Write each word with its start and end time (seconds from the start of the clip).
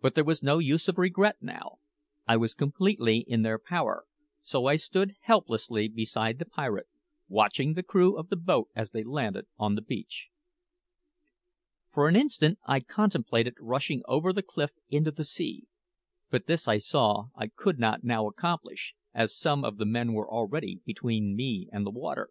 But 0.00 0.16
there 0.16 0.24
was 0.24 0.42
no 0.42 0.58
use 0.58 0.88
of 0.88 0.98
regret 0.98 1.36
now. 1.40 1.78
I 2.26 2.36
was 2.36 2.52
completely 2.52 3.18
in 3.18 3.42
their 3.42 3.60
power; 3.60 4.04
so 4.42 4.66
I 4.66 4.74
stood 4.74 5.14
helplessly 5.20 5.86
beside 5.86 6.40
the 6.40 6.44
pirate, 6.44 6.88
watching 7.28 7.74
the 7.74 7.84
crew 7.84 8.16
of 8.18 8.28
the 8.28 8.34
boat 8.34 8.70
as 8.74 8.90
they 8.90 9.04
landed 9.04 9.46
on 9.56 9.76
the 9.76 9.82
beach. 9.86 10.30
For 11.92 12.08
an 12.08 12.16
instant 12.16 12.58
I 12.66 12.80
contemplated 12.80 13.54
rushing 13.60 14.02
over 14.08 14.32
the 14.32 14.42
cliff 14.42 14.72
into 14.88 15.12
the 15.12 15.24
sea; 15.24 15.68
but 16.28 16.46
this, 16.46 16.66
I 16.66 16.78
saw, 16.78 17.28
I 17.36 17.46
could 17.46 17.78
not 17.78 18.02
now 18.02 18.26
accomplish, 18.26 18.96
as 19.14 19.38
some 19.38 19.62
of 19.62 19.76
the 19.76 19.86
men 19.86 20.12
were 20.12 20.28
already 20.28 20.80
between 20.84 21.36
me 21.36 21.68
and 21.70 21.86
the 21.86 21.92
water. 21.92 22.30